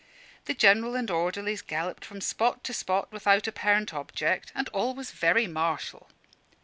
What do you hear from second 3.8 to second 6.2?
object; and all was very martial.